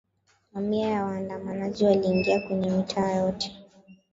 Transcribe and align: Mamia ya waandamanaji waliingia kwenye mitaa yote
Mamia 0.53 0.89
ya 0.89 1.05
waandamanaji 1.05 1.85
waliingia 1.85 2.39
kwenye 2.47 2.69
mitaa 2.71 3.11
yote 3.11 3.55